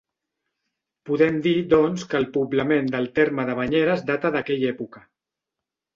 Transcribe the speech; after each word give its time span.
Podem 1.09 1.35
dir, 1.47 1.53
doncs, 1.75 2.07
que 2.13 2.19
el 2.21 2.27
poblament 2.37 2.89
del 2.97 3.07
terme 3.21 3.45
de 3.51 3.59
Banyeres 3.63 4.03
data 4.13 4.33
d'aquella 4.37 4.73
època. 4.79 5.07